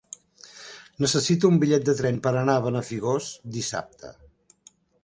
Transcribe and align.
Necessito 1.05 1.51
un 1.53 1.59
bitllet 1.65 1.85
de 1.91 1.95
tren 2.01 2.19
per 2.25 2.33
anar 2.41 2.57
a 2.57 2.65
Benafigos 2.67 3.31
dissabte. 3.61 4.15